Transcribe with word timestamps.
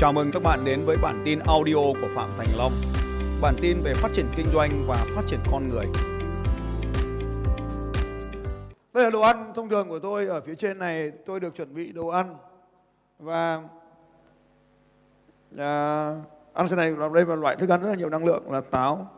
Chào 0.00 0.12
mừng 0.12 0.30
các 0.32 0.42
bạn 0.42 0.58
đến 0.64 0.84
với 0.84 0.96
bản 0.96 1.22
tin 1.24 1.38
audio 1.38 1.74
của 1.74 2.08
Phạm 2.14 2.28
Thành 2.38 2.46
Long. 2.58 2.72
Bản 3.42 3.54
tin 3.60 3.80
về 3.84 3.94
phát 3.94 4.08
triển 4.12 4.26
kinh 4.36 4.46
doanh 4.52 4.70
và 4.86 5.06
phát 5.16 5.22
triển 5.26 5.40
con 5.52 5.68
người. 5.68 5.86
Đây 8.94 9.04
là 9.04 9.10
đồ 9.10 9.20
ăn 9.20 9.52
thông 9.56 9.68
thường 9.68 9.88
của 9.88 9.98
tôi. 9.98 10.26
Ở 10.26 10.40
phía 10.40 10.54
trên 10.54 10.78
này 10.78 11.12
tôi 11.26 11.40
được 11.40 11.54
chuẩn 11.54 11.74
bị 11.74 11.92
đồ 11.92 12.08
ăn. 12.08 12.36
Và 13.18 13.62
à, 15.58 16.06
ăn 16.52 16.68
trên 16.68 16.78
này 16.78 16.94
đây 17.14 17.26
là 17.26 17.34
loại 17.34 17.56
thức 17.56 17.70
ăn 17.70 17.82
rất 17.82 17.88
là 17.88 17.94
nhiều 17.94 18.08
năng 18.08 18.24
lượng 18.24 18.52
là 18.52 18.60
táo. 18.60 19.10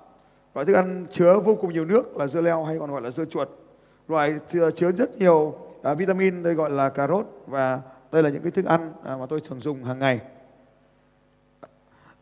Loại 0.54 0.67
thức 0.67 0.75
ăn 0.75 1.07
chứa 1.11 1.39
vô 1.39 1.54
cùng 1.54 1.72
nhiều 1.72 1.85
nước 1.85 2.17
là 2.17 2.26
dưa 2.26 2.40
leo 2.40 2.64
hay 2.64 2.79
còn 2.79 2.90
gọi 2.90 3.03
là 3.03 3.11
dưa 3.11 3.25
chuột. 3.25 3.49
Loại 4.08 4.35
à, 4.53 4.71
chứa 4.76 4.93
rất 4.93 5.18
nhiều 5.18 5.54
à, 5.82 5.94
vitamin 5.94 6.43
đây 6.43 6.54
gọi 6.54 6.71
là 6.71 6.89
cà 6.89 7.07
rốt 7.07 7.26
và 7.46 7.80
đây 8.12 8.22
là 8.22 8.29
những 8.29 8.43
cái 8.43 8.50
thức 8.50 8.64
ăn 8.64 8.93
à, 9.04 9.17
mà 9.17 9.26
tôi 9.26 9.40
thường 9.40 9.61
dùng 9.61 9.85
hàng 9.85 9.99
ngày 9.99 10.21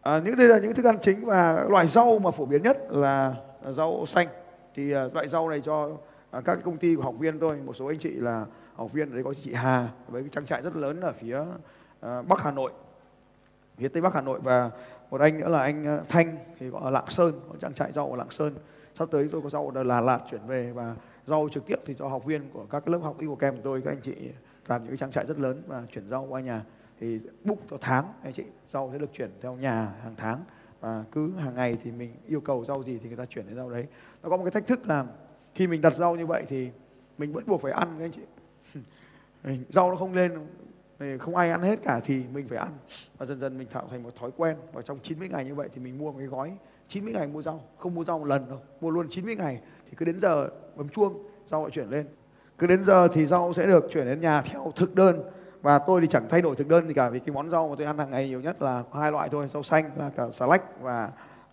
à, 0.03 0.19
những 0.25 0.37
đây 0.37 0.49
là 0.49 0.59
những 0.59 0.75
thức 0.75 0.85
ăn 0.85 0.99
chính 1.03 1.25
và 1.25 1.65
loại 1.69 1.89
rau 1.89 2.19
mà 2.19 2.31
phổ 2.31 2.45
biến 2.45 2.63
nhất 2.63 2.79
là, 2.91 3.35
à, 3.65 3.73
rau 3.73 4.07
xanh. 4.07 4.29
Thì 4.75 4.93
à, 4.93 5.05
loại 5.15 5.29
rau 5.29 5.49
này 5.49 5.61
cho 5.65 5.91
à, 6.31 6.41
các 6.45 6.59
công 6.65 6.77
ty 6.77 6.95
của 6.95 7.03
học 7.03 7.15
viên 7.19 7.39
tôi 7.39 7.57
một 7.57 7.77
số 7.77 7.87
anh 7.87 7.99
chị 7.99 8.11
là 8.11 8.47
học 8.75 8.93
viên 8.93 9.11
ở 9.11 9.15
đây 9.15 9.25
có 9.25 9.35
chị 9.45 9.53
Hà 9.55 9.89
với 10.09 10.23
cái 10.23 10.31
trang 10.33 10.47
trại 10.47 10.63
rất 10.63 10.77
lớn 10.77 11.01
ở 11.01 11.13
phía 11.13 11.45
à, 12.01 12.23
Bắc 12.23 12.41
Hà 12.41 12.51
Nội. 12.51 12.73
Phía 13.79 13.89
Tây 13.89 14.03
Bắc 14.03 14.15
Hà 14.15 14.21
Nội 14.21 14.41
và 14.43 14.71
một 15.11 15.21
anh 15.21 15.39
nữa 15.39 15.49
là 15.49 15.63
anh 15.63 15.87
à, 15.87 16.01
Thanh 16.09 16.37
thì 16.59 16.67
ở 16.81 16.91
Lạng 16.91 17.07
Sơn 17.09 17.41
có 17.49 17.55
trang 17.61 17.75
trại 17.75 17.93
rau 17.93 18.11
ở 18.11 18.17
Lạng 18.17 18.31
Sơn. 18.31 18.55
Sắp 18.99 19.09
tới 19.11 19.29
tôi 19.33 19.43
có 19.43 19.51
rau 19.51 19.73
ở 19.75 19.85
Đà 19.85 20.01
Lạt 20.01 20.21
chuyển 20.31 20.47
về 20.47 20.73
và 20.73 20.95
rau 21.27 21.49
trực 21.53 21.67
tiếp 21.67 21.79
thì 21.87 21.95
cho 21.99 22.09
học 22.09 22.25
viên 22.25 22.51
của 22.53 22.67
các 22.71 22.89
lớp 22.89 22.99
học 23.03 23.17
y 23.19 23.27
của 23.27 23.37
kem 23.37 23.57
của 23.57 23.63
tôi 23.65 23.83
các 23.85 23.93
anh 23.93 24.01
chị 24.03 24.15
làm 24.69 24.83
những 24.83 24.91
cái 24.91 24.97
trang 24.97 25.11
trại 25.11 25.27
rất 25.27 25.39
lớn 25.39 25.63
và 25.67 25.83
chuyển 25.93 26.09
rau 26.09 26.27
qua 26.29 26.41
nhà 26.41 26.63
thì 27.01 27.21
book 27.45 27.59
theo 27.71 27.79
tháng, 27.81 28.13
anh 28.23 28.33
chị. 28.33 28.45
Rau 28.73 28.91
sẽ 28.93 28.99
được 28.99 29.13
chuyển 29.13 29.31
theo 29.41 29.57
nhà 29.57 29.95
hàng 30.03 30.15
tháng 30.17 30.45
và 30.81 31.05
cứ 31.13 31.35
hàng 31.37 31.55
ngày 31.55 31.77
thì 31.85 31.93
mình 31.93 32.15
yêu 32.27 32.41
cầu 32.41 32.65
rau 32.65 32.83
gì 32.83 32.99
thì 33.03 33.09
người 33.09 33.17
ta 33.17 33.27
chuyển 33.27 33.47
đến 33.47 33.57
rau 33.57 33.71
đấy. 33.71 33.87
Nó 34.23 34.31
có 34.31 34.37
một 34.37 34.45
cái 34.45 34.51
thách 34.51 34.67
thức 34.67 34.89
là 34.89 35.07
khi 35.55 35.67
mình 35.67 35.81
đặt 35.81 35.95
rau 35.97 36.17
như 36.17 36.27
vậy 36.27 36.45
thì 36.49 36.69
mình 37.19 37.33
vẫn 37.33 37.45
buộc 37.47 37.63
phải 37.63 37.73
ăn 37.73 37.95
các 37.99 38.05
anh 38.05 38.13
chị. 38.13 38.23
Rau 39.69 39.91
nó 39.91 39.97
không 39.97 40.15
lên 40.15 40.33
không 41.19 41.37
ai 41.37 41.51
ăn 41.51 41.63
hết 41.63 41.83
cả 41.83 42.01
thì 42.05 42.23
mình 42.33 42.49
phải 42.49 42.59
ăn. 42.59 42.73
Và 43.19 43.27
dần 43.27 43.41
dần 43.41 43.59
mình 43.59 43.69
tạo 43.69 43.89
thành 43.91 44.03
một 44.03 44.17
thói 44.17 44.31
quen 44.37 44.57
và 44.73 44.83
trong 44.83 44.99
90 45.03 45.29
ngày 45.29 45.45
như 45.45 45.55
vậy 45.55 45.69
thì 45.75 45.81
mình 45.81 45.99
mua 45.99 46.13
một 46.13 46.19
cái 46.19 46.27
gói 46.27 46.57
90 46.89 47.13
ngày 47.13 47.27
mua 47.27 47.43
rau, 47.43 47.65
không 47.79 47.95
mua 47.95 48.05
rau 48.05 48.19
một 48.19 48.25
lần 48.25 48.49
đâu, 48.49 48.61
mua 48.81 48.91
luôn 48.91 49.07
90 49.11 49.37
ngày 49.37 49.61
thì 49.91 49.97
cứ 49.97 50.05
đến 50.05 50.21
giờ 50.21 50.49
bấm 50.77 50.89
chuông, 50.89 51.23
rau 51.51 51.63
lại 51.63 51.71
chuyển 51.71 51.91
lên. 51.91 52.07
Cứ 52.59 52.67
đến 52.67 52.85
giờ 52.85 53.09
thì 53.09 53.27
rau 53.27 53.53
sẽ 53.53 53.67
được 53.67 53.89
chuyển 53.91 54.07
đến 54.07 54.21
nhà 54.21 54.43
theo 54.43 54.73
thực 54.77 54.95
đơn 54.95 55.23
và 55.63 55.79
tôi 55.79 56.01
thì 56.01 56.07
chẳng 56.11 56.27
thay 56.29 56.43
đổi 56.43 56.57
thực 56.57 56.69
đơn 56.69 56.89
gì 56.89 56.95
cả, 56.95 57.09
vì 57.09 57.19
cái 57.19 57.35
món 57.35 57.51
rau 57.51 57.69
mà 57.69 57.75
tôi 57.79 57.87
ăn 57.87 57.99
hàng 57.99 58.11
ngày 58.11 58.29
nhiều 58.29 58.41
nhất 58.41 58.63
là 58.63 58.83
có 58.91 59.01
hai 59.01 59.13
loại 59.13 59.29
thôi, 59.29 59.49
rau 59.53 59.63
xanh 59.63 59.91
là 59.97 60.11
cả 60.17 60.27
xà 60.33 60.47
lách 60.47 60.81
và 60.81 61.11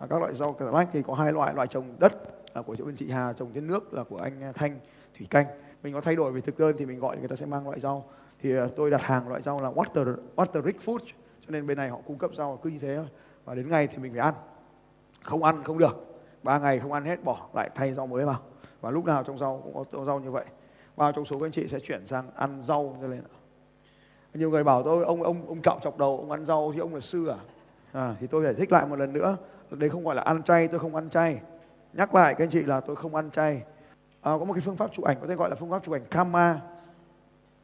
các 0.09 0.19
loại 0.19 0.33
rau 0.33 0.55
xà 0.59 0.65
lách. 0.65 0.89
Thì 0.93 1.01
có 1.01 1.13
hai 1.13 1.33
loại 1.33 1.53
loại 1.53 1.67
trồng 1.67 1.85
đất 1.99 2.13
là 2.55 2.61
của 2.61 2.75
chỗ 2.75 2.85
bên 2.85 2.95
chị 2.95 3.09
Hà, 3.09 3.33
trồng 3.33 3.51
trên 3.53 3.67
nước 3.67 3.93
là 3.93 4.03
của 4.03 4.17
anh 4.17 4.43
à, 4.43 4.51
Thanh, 4.51 4.79
thủy 5.17 5.27
canh. 5.29 5.45
Mình 5.83 5.93
có 5.93 6.01
thay 6.01 6.15
đổi 6.15 6.31
về 6.31 6.41
thực 6.41 6.59
đơn 6.59 6.75
thì 6.79 6.85
mình 6.85 6.99
gọi 6.99 7.17
người 7.17 7.27
ta 7.27 7.35
sẽ 7.35 7.45
mang 7.45 7.67
loại 7.67 7.79
rau. 7.79 8.05
Thì 8.41 8.57
à, 8.57 8.67
tôi 8.75 8.91
đặt 8.91 9.01
hàng 9.01 9.27
loại 9.27 9.41
rau 9.41 9.61
là 9.61 9.71
water 9.71 10.15
water 10.35 10.61
rich 10.61 10.79
food 10.85 10.99
cho 11.41 11.47
nên 11.49 11.67
bên 11.67 11.77
này 11.77 11.89
họ 11.89 11.97
cung 12.07 12.17
cấp 12.17 12.31
rau 12.35 12.59
cứ 12.63 12.69
như 12.69 12.79
thế 12.79 12.95
thôi. 12.95 13.07
Và 13.45 13.55
đến 13.55 13.69
ngày 13.69 13.87
thì 13.87 13.97
mình 13.97 14.11
phải 14.11 14.21
ăn. 14.21 14.33
Không 15.23 15.43
ăn 15.43 15.63
không 15.63 15.77
được. 15.77 16.19
Ba 16.43 16.59
ngày 16.59 16.79
không 16.79 16.93
ăn 16.93 17.05
hết, 17.05 17.23
bỏ 17.23 17.47
lại 17.53 17.69
thay 17.75 17.93
rau 17.93 18.07
mới 18.07 18.25
vào. 18.25 18.39
Và 18.81 18.91
lúc 18.91 19.05
nào 19.05 19.23
trong 19.23 19.37
rau 19.37 19.61
cũng 19.63 19.85
có 19.91 20.05
rau 20.05 20.19
như 20.19 20.31
vậy. 20.31 20.45
Bao 20.97 21.11
trong 21.11 21.25
số 21.25 21.39
các 21.39 21.45
anh 21.45 21.51
chị 21.51 21.67
sẽ 21.67 21.79
chuyển 21.79 22.07
sang 22.07 22.29
ăn 22.35 22.61
rau 22.61 22.97
cho 23.01 23.07
nên 23.07 23.21
nhiều 24.33 24.49
người 24.49 24.63
bảo 24.63 24.83
tôi 24.83 25.05
ông 25.05 25.23
ông 25.23 25.47
ông 25.47 25.61
cạo 25.61 25.79
chọc 25.83 25.97
đầu 25.97 26.17
ông 26.17 26.31
ăn 26.31 26.45
rau 26.45 26.71
thì 26.73 26.79
ông 26.79 26.93
là 26.93 26.99
sư 26.99 27.27
à? 27.27 27.37
à 27.91 28.15
thì 28.19 28.27
tôi 28.27 28.43
giải 28.43 28.53
thích 28.53 28.71
lại 28.71 28.85
một 28.85 28.99
lần 28.99 29.13
nữa. 29.13 29.37
Đấy 29.71 29.89
không 29.89 30.03
gọi 30.03 30.15
là 30.15 30.21
ăn 30.21 30.43
chay 30.43 30.67
tôi 30.67 30.79
không 30.79 30.95
ăn 30.95 31.09
chay. 31.09 31.41
Nhắc 31.93 32.15
lại 32.15 32.33
các 32.33 32.43
anh 32.43 32.49
chị 32.49 32.63
là 32.63 32.79
tôi 32.79 32.95
không 32.95 33.15
ăn 33.15 33.31
chay. 33.31 33.63
À, 34.21 34.31
có 34.39 34.45
một 34.45 34.53
cái 34.53 34.61
phương 34.61 34.77
pháp 34.77 34.91
chụp 34.93 35.05
ảnh 35.05 35.17
có 35.21 35.27
tên 35.27 35.37
gọi 35.37 35.49
là 35.49 35.55
phương 35.55 35.69
pháp 35.69 35.83
chụp 35.83 35.95
ảnh 35.95 36.05
Kama 36.11 36.59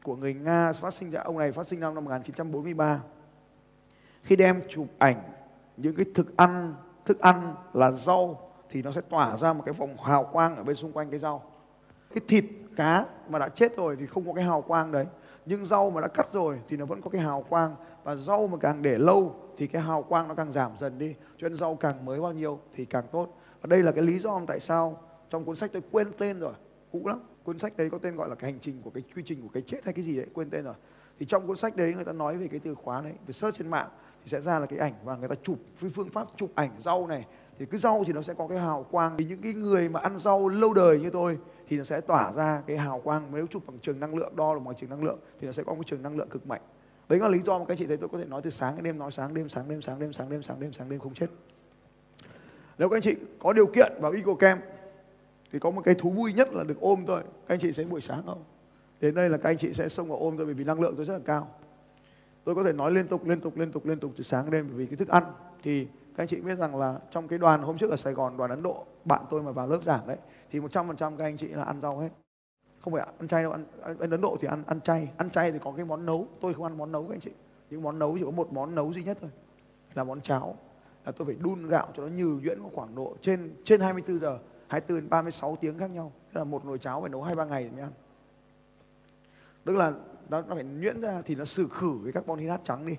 của 0.02 0.16
người 0.16 0.34
Nga 0.34 0.72
phát 0.72 0.94
sinh 0.94 1.10
ra 1.10 1.20
ông 1.20 1.38
này 1.38 1.52
phát 1.52 1.66
sinh 1.66 1.80
năm 1.80 1.94
1943 1.94 3.00
khi 4.22 4.36
đem 4.36 4.60
chụp 4.68 4.86
ảnh 4.98 5.16
những 5.76 5.96
cái 5.96 6.06
thực 6.14 6.36
ăn 6.36 6.74
thức 7.04 7.20
ăn 7.20 7.54
là 7.72 7.90
rau 7.90 8.50
thì 8.70 8.82
nó 8.82 8.90
sẽ 8.90 9.00
tỏa 9.00 9.36
ra 9.36 9.52
một 9.52 9.62
cái 9.66 9.72
vòng 9.72 9.96
hào 10.04 10.24
quang 10.24 10.56
ở 10.56 10.62
bên 10.62 10.76
xung 10.76 10.92
quanh 10.92 11.10
cái 11.10 11.20
rau. 11.20 11.42
Cái 12.14 12.22
thịt 12.28 12.44
cá 12.76 13.04
mà 13.28 13.38
đã 13.38 13.48
chết 13.48 13.76
rồi 13.76 13.96
thì 14.00 14.06
không 14.06 14.26
có 14.26 14.32
cái 14.32 14.44
hào 14.44 14.62
quang 14.62 14.92
đấy 14.92 15.06
nhưng 15.46 15.64
rau 15.64 15.90
mà 15.90 16.00
đã 16.00 16.08
cắt 16.08 16.32
rồi 16.32 16.60
thì 16.68 16.76
nó 16.76 16.86
vẫn 16.86 17.02
có 17.02 17.10
cái 17.10 17.20
hào 17.20 17.44
quang. 17.48 17.76
Và 18.04 18.16
rau 18.16 18.46
mà 18.46 18.58
càng 18.58 18.82
để 18.82 18.98
lâu 18.98 19.36
thì 19.56 19.66
cái 19.66 19.82
hào 19.82 20.02
quang 20.02 20.28
nó 20.28 20.34
càng 20.34 20.52
giảm 20.52 20.72
dần 20.78 20.98
đi. 20.98 21.14
Cho 21.36 21.48
nên 21.48 21.56
rau 21.56 21.74
càng 21.74 22.04
mới 22.04 22.20
bao 22.20 22.32
nhiêu 22.32 22.58
thì 22.74 22.84
càng 22.84 23.04
tốt. 23.12 23.28
Và 23.60 23.66
đây 23.66 23.82
là 23.82 23.92
cái 23.92 24.04
lý 24.04 24.18
do 24.18 24.40
tại 24.46 24.60
sao 24.60 24.98
trong 25.30 25.44
cuốn 25.44 25.56
sách 25.56 25.70
tôi 25.72 25.82
quên 25.90 26.12
tên 26.18 26.40
rồi. 26.40 26.54
Cũ 26.92 27.02
lắm. 27.04 27.20
Cuốn 27.44 27.58
sách 27.58 27.76
đấy 27.76 27.90
có 27.90 27.98
tên 27.98 28.16
gọi 28.16 28.28
là 28.28 28.34
cái 28.34 28.52
hành 28.52 28.60
trình 28.60 28.80
của 28.84 28.90
cái 28.90 29.02
quy 29.16 29.22
trình 29.26 29.42
của 29.42 29.48
cái 29.52 29.62
chết 29.62 29.84
hay 29.84 29.94
cái 29.94 30.04
gì 30.04 30.16
đấy, 30.16 30.26
quên 30.34 30.50
tên 30.50 30.64
rồi. 30.64 30.74
Thì 31.18 31.26
trong 31.26 31.46
cuốn 31.46 31.56
sách 31.56 31.76
đấy 31.76 31.92
người 31.94 32.04
ta 32.04 32.12
nói 32.12 32.36
về 32.36 32.48
cái 32.48 32.60
từ 32.60 32.74
khóa 32.74 33.00
đấy, 33.00 33.12
về 33.26 33.32
search 33.32 33.58
trên 33.58 33.70
mạng 33.70 33.88
thì 34.24 34.30
sẽ 34.30 34.40
ra 34.40 34.58
là 34.58 34.66
cái 34.66 34.78
ảnh 34.78 34.94
và 35.04 35.16
người 35.16 35.28
ta 35.28 35.34
chụp 35.42 35.58
với 35.80 35.90
phương 35.90 36.08
pháp 36.08 36.26
chụp 36.36 36.50
ảnh 36.54 36.70
rau 36.80 37.06
này. 37.06 37.26
Thì 37.58 37.66
cứ 37.66 37.78
rau 37.78 38.04
thì 38.06 38.12
nó 38.12 38.22
sẽ 38.22 38.34
có 38.34 38.46
cái 38.46 38.58
hào 38.58 38.86
quang. 38.90 39.16
Thì 39.18 39.24
những 39.24 39.42
cái 39.42 39.52
người 39.52 39.88
mà 39.88 40.00
ăn 40.00 40.18
rau 40.18 40.48
lâu 40.48 40.74
đời 40.74 41.00
như 41.00 41.10
tôi 41.10 41.38
thì 41.68 41.76
nó 41.76 41.84
sẽ 41.84 42.00
tỏa 42.00 42.32
ra 42.32 42.62
cái 42.66 42.76
hào 42.76 43.00
quang. 43.00 43.28
Nếu 43.32 43.46
chụp 43.46 43.62
bằng 43.66 43.78
trường 43.78 44.00
năng 44.00 44.14
lượng, 44.14 44.36
đo 44.36 44.54
được 44.54 44.60
bằng 44.64 44.74
trường 44.74 44.90
năng 44.90 45.04
lượng, 45.04 45.18
thì 45.40 45.46
nó 45.46 45.52
sẽ 45.52 45.62
có 45.62 45.74
một 45.74 45.86
trường 45.86 46.02
năng 46.02 46.16
lượng 46.16 46.28
cực 46.28 46.46
mạnh. 46.46 46.60
Đấy 47.08 47.18
là 47.18 47.28
lý 47.28 47.38
do 47.38 47.58
mà 47.58 47.64
các 47.64 47.78
chị 47.78 47.86
thấy 47.86 47.96
tôi 47.96 48.08
có 48.08 48.18
thể 48.18 48.24
nói 48.24 48.42
từ 48.42 48.50
sáng 48.50 48.74
đến 48.76 48.84
đêm, 48.84 48.98
nói 48.98 49.12
sáng 49.12 49.34
đêm 49.34 49.48
sáng 49.48 49.68
đêm 49.68 49.82
sáng 49.82 49.98
đêm 49.98 50.12
sáng 50.12 50.30
đêm 50.30 50.42
sáng 50.42 50.60
đêm 50.60 50.72
sáng 50.72 50.88
đêm 50.88 51.00
không 51.00 51.14
chết. 51.14 51.26
Nếu 52.78 52.88
các 52.88 52.96
anh 52.96 53.02
chị 53.02 53.14
có 53.38 53.52
điều 53.52 53.66
kiện 53.66 53.92
vào 54.00 54.12
Eagle 54.12 54.34
Camp, 54.38 54.62
thì 55.52 55.58
có 55.58 55.70
một 55.70 55.82
cái 55.84 55.94
thú 55.94 56.10
vui 56.10 56.32
nhất 56.32 56.52
là 56.52 56.64
được 56.64 56.80
ôm 56.80 57.04
tôi 57.06 57.22
các 57.22 57.54
anh 57.54 57.60
chị 57.60 57.72
sẽ 57.72 57.84
buổi 57.84 58.00
sáng 58.00 58.22
không? 58.26 58.44
Đến 59.00 59.14
đây 59.14 59.30
là 59.30 59.38
các 59.38 59.50
anh 59.50 59.58
chị 59.58 59.72
sẽ 59.72 59.88
xông 59.88 60.08
vào 60.08 60.18
ôm 60.18 60.34
tôi 60.36 60.46
bởi 60.46 60.54
vì 60.54 60.64
năng 60.64 60.80
lượng 60.80 60.94
tôi 60.96 61.06
rất 61.06 61.14
là 61.14 61.20
cao. 61.24 61.48
Tôi 62.44 62.54
có 62.54 62.64
thể 62.64 62.72
nói 62.72 62.92
liên 62.92 63.08
tục 63.08 63.26
liên 63.26 63.40
tục 63.40 63.56
liên 63.56 63.72
tục 63.72 63.86
liên 63.86 64.00
tục 64.00 64.12
từ 64.16 64.24
sáng 64.24 64.44
đến 64.44 64.52
đêm, 64.52 64.66
bởi 64.68 64.78
vì 64.78 64.86
cái 64.86 64.96
thức 64.96 65.08
ăn. 65.08 65.22
Thì 65.62 65.84
các 65.84 66.22
anh 66.22 66.28
chị 66.28 66.36
biết 66.36 66.58
rằng 66.58 66.76
là 66.76 66.98
trong 67.10 67.28
cái 67.28 67.38
đoàn 67.38 67.62
hôm 67.62 67.78
trước 67.78 67.90
ở 67.90 67.96
Sài 67.96 68.12
Gòn, 68.12 68.36
đoàn 68.36 68.50
Ấn 68.50 68.62
Độ 68.62 68.86
bạn 69.04 69.24
tôi 69.30 69.42
mà 69.42 69.52
vào 69.52 69.66
lớp 69.66 69.82
giảng 69.82 70.06
đấy 70.06 70.16
thì 70.50 70.60
100% 70.60 71.16
các 71.16 71.24
anh 71.24 71.36
chị 71.36 71.48
là 71.48 71.64
ăn 71.64 71.80
rau 71.80 71.98
hết. 71.98 72.08
Không 72.80 72.92
phải 72.92 73.06
ăn 73.18 73.28
chay 73.28 73.42
đâu 73.42 73.52
ăn 73.52 73.64
ăn 73.82 74.10
Ấn 74.10 74.20
Độ 74.20 74.36
thì 74.40 74.48
ăn 74.48 74.62
ăn 74.66 74.80
chay. 74.80 75.10
Ăn 75.16 75.30
chay 75.30 75.52
thì 75.52 75.58
có 75.58 75.72
cái 75.76 75.84
món 75.84 76.06
nấu 76.06 76.26
tôi 76.40 76.54
không 76.54 76.64
ăn 76.64 76.78
món 76.78 76.92
nấu 76.92 77.02
các 77.02 77.14
anh 77.14 77.20
chị. 77.20 77.30
Những 77.70 77.82
món 77.82 77.98
nấu 77.98 78.18
chỉ 78.18 78.24
có 78.24 78.30
một 78.30 78.52
món 78.52 78.74
nấu 78.74 78.92
duy 78.92 79.02
nhất 79.02 79.18
thôi 79.20 79.30
là 79.94 80.04
món 80.04 80.20
cháo. 80.20 80.56
Là 81.06 81.12
tôi 81.12 81.26
phải 81.26 81.36
đun 81.40 81.68
gạo 81.68 81.88
cho 81.96 82.02
nó 82.02 82.08
nhừ 82.08 82.40
nhuyễn 82.42 82.58
khoảng 82.74 82.94
độ 82.94 83.16
trên 83.20 83.54
trên 83.64 83.80
24 83.80 84.18
giờ 84.18 84.38
24 84.68 85.00
đến 85.00 85.10
36 85.10 85.56
tiếng 85.60 85.78
khác 85.78 85.90
nhau. 85.90 86.12
Tức 86.32 86.38
là 86.38 86.44
một 86.44 86.64
nồi 86.64 86.78
cháo 86.78 87.00
phải 87.00 87.10
nấu 87.10 87.22
hai 87.22 87.34
ba 87.34 87.44
ngày 87.44 87.70
mới 87.72 87.82
ăn. 87.82 87.92
Tức 89.64 89.76
là 89.76 89.92
nó, 90.28 90.42
nó 90.42 90.54
phải 90.54 90.64
nhuyễn 90.64 91.00
ra 91.00 91.22
thì 91.24 91.34
nó 91.34 91.44
xử 91.44 91.68
khử 91.68 92.00
cái 92.04 92.12
carbon 92.12 92.38
hydrate 92.38 92.62
trắng 92.64 92.86
đi. 92.86 92.96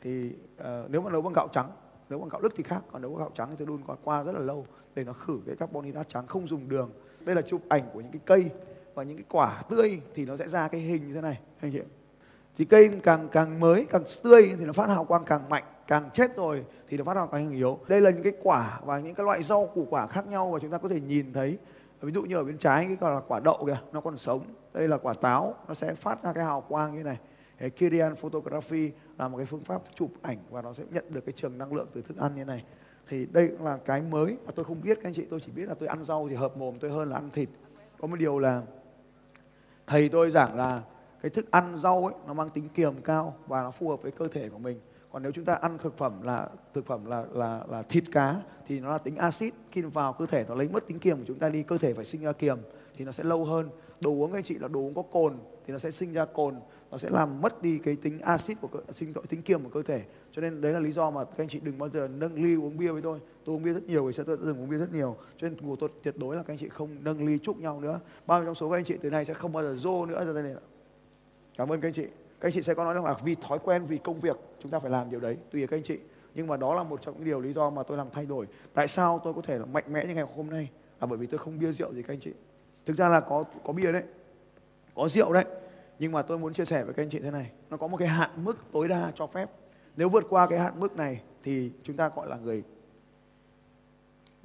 Thì 0.00 0.30
uh, 0.60 0.90
nếu 0.90 1.00
mà 1.00 1.10
nấu 1.10 1.22
bằng 1.22 1.32
gạo 1.32 1.48
trắng 1.52 1.70
nếu 2.10 2.18
bằng 2.18 2.28
gạo 2.28 2.40
lứt 2.40 2.52
thì 2.56 2.62
khác 2.62 2.80
còn 2.92 3.02
nếu 3.02 3.14
gạo 3.14 3.30
trắng 3.34 3.48
thì 3.50 3.56
tôi 3.58 3.66
đun 3.66 3.82
qua, 3.86 3.96
qua 4.04 4.22
rất 4.22 4.32
là 4.32 4.40
lâu. 4.40 4.66
Để 4.94 5.04
nó 5.04 5.12
khử 5.12 5.40
cái 5.46 5.56
carbon 5.56 5.84
hydrate 5.84 6.08
trắng 6.08 6.26
không 6.26 6.48
dùng 6.48 6.68
đường. 6.68 6.90
Đây 7.20 7.34
là 7.34 7.42
chụp 7.42 7.60
ảnh 7.68 7.82
của 7.92 8.00
những 8.00 8.12
cái 8.12 8.20
cây 8.24 8.50
và 8.94 9.02
những 9.02 9.16
cái 9.16 9.26
quả 9.28 9.62
tươi 9.70 10.00
thì 10.14 10.24
nó 10.24 10.36
sẽ 10.36 10.48
ra 10.48 10.68
cái 10.68 10.80
hình 10.80 11.08
như 11.08 11.14
thế 11.14 11.20
này 11.20 11.40
anh 11.60 11.72
chị 11.72 11.80
thì 12.58 12.64
cây 12.64 13.00
càng 13.02 13.28
càng 13.32 13.60
mới 13.60 13.86
càng 13.90 14.02
tươi 14.22 14.54
thì 14.58 14.64
nó 14.64 14.72
phát 14.72 14.88
hào 14.88 15.04
quang 15.04 15.24
càng 15.24 15.48
mạnh 15.48 15.64
càng 15.86 16.10
chết 16.14 16.36
rồi 16.36 16.64
thì 16.88 16.96
nó 16.96 17.04
phát 17.04 17.16
hào 17.16 17.26
quang 17.26 17.44
càng 17.44 17.56
yếu. 17.56 17.78
Đây 17.88 18.00
là 18.00 18.10
những 18.10 18.22
cái 18.22 18.32
quả 18.42 18.80
và 18.84 18.98
những 18.98 19.14
cái 19.14 19.26
loại 19.26 19.42
rau 19.42 19.66
củ 19.74 19.86
quả 19.90 20.06
khác 20.06 20.26
nhau 20.26 20.50
và 20.50 20.58
chúng 20.58 20.70
ta 20.70 20.78
có 20.78 20.88
thể 20.88 21.00
nhìn 21.00 21.32
thấy. 21.32 21.58
Ví 22.00 22.12
dụ 22.12 22.22
như 22.22 22.36
ở 22.36 22.44
bên 22.44 22.58
trái 22.58 22.84
cái 22.84 22.96
gọi 23.00 23.14
là 23.14 23.20
quả 23.28 23.40
đậu 23.40 23.64
kìa 23.66 23.78
nó 23.92 24.00
còn 24.00 24.16
sống. 24.16 24.40
Đây 24.74 24.88
là 24.88 24.98
quả 24.98 25.14
táo 25.14 25.54
nó 25.68 25.74
sẽ 25.74 25.94
phát 25.94 26.22
ra 26.22 26.32
cái 26.32 26.44
hào 26.44 26.60
quang 26.60 26.94
như 26.94 27.02
này. 27.02 27.18
Kirian 27.76 28.16
photography 28.16 28.90
là 29.18 29.28
một 29.28 29.36
cái 29.36 29.46
phương 29.46 29.64
pháp 29.64 29.82
chụp 29.94 30.10
ảnh 30.22 30.38
và 30.50 30.62
nó 30.62 30.72
sẽ 30.72 30.84
nhận 30.90 31.04
được 31.08 31.20
cái 31.26 31.32
trường 31.36 31.58
năng 31.58 31.74
lượng 31.74 31.86
từ 31.94 32.02
thức 32.02 32.16
ăn 32.16 32.34
như 32.36 32.44
này. 32.44 32.64
Thì 33.08 33.26
đây 33.26 33.48
cũng 33.48 33.64
là 33.64 33.76
cái 33.76 34.02
mới 34.02 34.36
mà 34.46 34.52
tôi 34.54 34.64
không 34.64 34.80
biết, 34.82 34.94
các 34.94 35.08
anh 35.08 35.14
chị, 35.14 35.24
tôi 35.30 35.40
chỉ 35.46 35.52
biết 35.52 35.68
là 35.68 35.74
tôi 35.74 35.88
ăn 35.88 36.04
rau 36.04 36.28
thì 36.28 36.34
hợp 36.34 36.56
mồm 36.56 36.74
tôi 36.80 36.90
hơn 36.90 37.10
là 37.10 37.16
ăn 37.16 37.30
thịt. 37.30 37.48
Có 38.00 38.06
một 38.08 38.16
điều 38.16 38.38
là 38.38 38.62
thầy 39.86 40.08
tôi 40.08 40.30
giảng 40.30 40.56
là 40.56 40.82
cái 41.22 41.30
thức 41.30 41.50
ăn 41.50 41.76
rau 41.76 42.06
ấy, 42.06 42.14
nó 42.26 42.34
mang 42.34 42.50
tính 42.50 42.68
kiềm 42.68 43.02
cao 43.02 43.34
và 43.46 43.62
nó 43.62 43.70
phù 43.70 43.88
hợp 43.88 44.02
với 44.02 44.12
cơ 44.12 44.28
thể 44.28 44.48
của 44.48 44.58
mình. 44.58 44.80
Còn 45.12 45.22
nếu 45.22 45.32
chúng 45.32 45.44
ta 45.44 45.54
ăn 45.54 45.78
thực 45.78 45.98
phẩm 45.98 46.22
là, 46.22 46.48
thực 46.74 46.86
phẩm 46.86 47.06
là 47.06 47.24
là 47.32 47.64
là 47.68 47.82
thịt 47.82 48.04
cá 48.12 48.36
thì 48.66 48.80
nó 48.80 48.90
là 48.90 48.98
tính 48.98 49.16
axit, 49.16 49.54
khi 49.72 49.82
vào 49.82 50.12
cơ 50.12 50.26
thể 50.26 50.44
nó 50.48 50.54
lấy 50.54 50.68
mất 50.68 50.86
tính 50.86 50.98
kiềm 50.98 51.18
của 51.18 51.24
chúng 51.26 51.38
ta 51.38 51.48
đi, 51.48 51.62
cơ 51.62 51.78
thể 51.78 51.94
phải 51.94 52.04
sinh 52.04 52.22
ra 52.22 52.32
kiềm 52.32 52.58
thì 52.96 53.04
nó 53.04 53.12
sẽ 53.12 53.24
lâu 53.24 53.44
hơn. 53.44 53.68
Đồ 54.00 54.10
uống, 54.10 54.32
các 54.32 54.38
anh 54.38 54.44
chị, 54.44 54.58
là 54.58 54.68
đồ 54.68 54.80
uống 54.80 54.94
có 54.94 55.02
cồn 55.02 55.34
thì 55.66 55.72
nó 55.72 55.78
sẽ 55.78 55.90
sinh 55.90 56.12
ra 56.12 56.24
cồn 56.24 56.54
nó 56.90 56.98
sẽ 56.98 57.10
làm 57.10 57.40
mất 57.40 57.62
đi 57.62 57.78
cái 57.78 57.96
tính 57.96 58.18
axit 58.18 58.60
của 58.60 58.68
cơ, 58.68 58.80
sinh 58.94 59.12
tính 59.28 59.42
kiềm 59.42 59.62
của 59.62 59.70
cơ 59.70 59.82
thể. 59.82 60.02
Cho 60.32 60.42
nên 60.42 60.60
đấy 60.60 60.72
là 60.72 60.78
lý 60.78 60.92
do 60.92 61.10
mà 61.10 61.24
các 61.24 61.38
anh 61.38 61.48
chị 61.48 61.60
đừng 61.62 61.78
bao 61.78 61.88
giờ 61.88 62.08
nâng 62.08 62.34
ly 62.34 62.54
uống 62.54 62.78
bia 62.78 62.90
với 62.90 63.02
tôi. 63.02 63.18
Tôi 63.44 63.56
uống 63.56 63.62
bia 63.62 63.72
rất 63.72 63.86
nhiều 63.86 64.06
thì 64.06 64.12
sẽ 64.12 64.24
tôi 64.26 64.36
dừng 64.42 64.60
uống 64.60 64.68
bia 64.68 64.78
rất 64.78 64.92
nhiều. 64.92 65.16
Cho 65.38 65.48
nên 65.48 65.60
của 65.60 65.76
tôi 65.76 65.88
tuyệt 66.02 66.14
đối 66.18 66.36
là 66.36 66.42
các 66.42 66.52
anh 66.52 66.58
chị 66.58 66.68
không 66.68 66.96
nâng 67.00 67.26
ly 67.26 67.38
chúc 67.38 67.60
nhau 67.60 67.80
nữa. 67.80 68.00
Bao 68.26 68.38
nhiêu 68.38 68.46
trong 68.46 68.54
số 68.54 68.70
các 68.70 68.76
anh 68.76 68.84
chị 68.84 68.96
từ 69.02 69.10
nay 69.10 69.24
sẽ 69.24 69.34
không 69.34 69.52
bao 69.52 69.62
giờ 69.62 69.76
rô 69.78 70.06
nữa 70.06 70.24
ra 70.26 70.32
đây 70.32 70.42
này 70.42 70.54
cảm 71.58 71.72
ơn 71.72 71.80
các 71.80 71.88
anh 71.88 71.94
chị. 71.94 72.06
Các 72.40 72.48
anh 72.48 72.52
chị 72.52 72.62
sẽ 72.62 72.74
có 72.74 72.84
nói 72.84 72.94
rằng 72.94 73.04
là 73.04 73.14
vì 73.24 73.34
thói 73.34 73.58
quen 73.58 73.86
vì 73.86 73.98
công 73.98 74.20
việc 74.20 74.36
chúng 74.62 74.70
ta 74.70 74.78
phải 74.78 74.90
làm 74.90 75.10
điều 75.10 75.20
đấy. 75.20 75.36
Tùy 75.50 75.66
các 75.66 75.76
anh 75.76 75.82
chị. 75.82 75.98
Nhưng 76.34 76.46
mà 76.46 76.56
đó 76.56 76.74
là 76.74 76.82
một 76.82 77.02
trong 77.02 77.14
những 77.14 77.24
điều 77.24 77.40
lý 77.40 77.52
do 77.52 77.70
mà 77.70 77.82
tôi 77.82 77.96
làm 77.96 78.06
thay 78.12 78.26
đổi. 78.26 78.46
Tại 78.74 78.88
sao 78.88 79.20
tôi 79.24 79.34
có 79.34 79.42
thể 79.42 79.58
là 79.58 79.64
mạnh 79.64 79.84
mẽ 79.92 80.06
như 80.06 80.14
ngày 80.14 80.26
hôm 80.36 80.50
nay? 80.50 80.70
Là 81.00 81.06
bởi 81.06 81.18
vì 81.18 81.26
tôi 81.26 81.38
không 81.38 81.58
bia 81.58 81.72
rượu 81.72 81.94
gì 81.94 82.02
các 82.02 82.14
anh 82.14 82.20
chị. 82.20 82.32
Thực 82.86 82.96
ra 82.96 83.08
là 83.08 83.20
có 83.20 83.44
có 83.64 83.72
bia 83.72 83.92
đấy. 83.92 84.02
Có 84.94 85.08
rượu 85.08 85.32
đấy 85.32 85.44
nhưng 85.98 86.12
mà 86.12 86.22
tôi 86.22 86.38
muốn 86.38 86.52
chia 86.52 86.64
sẻ 86.64 86.84
với 86.84 86.94
các 86.94 87.02
anh 87.02 87.10
chị 87.10 87.18
thế 87.18 87.30
này. 87.30 87.50
Nó 87.70 87.76
có 87.76 87.86
một 87.86 87.96
cái 87.96 88.08
hạn 88.08 88.30
mức 88.44 88.56
tối 88.72 88.88
đa 88.88 89.12
cho 89.14 89.26
phép. 89.26 89.50
Nếu 89.96 90.08
vượt 90.08 90.24
qua 90.28 90.46
cái 90.46 90.58
hạn 90.58 90.80
mức 90.80 90.96
này 90.96 91.22
thì 91.42 91.70
chúng 91.82 91.96
ta 91.96 92.08
gọi 92.08 92.28
là 92.28 92.36
người 92.36 92.62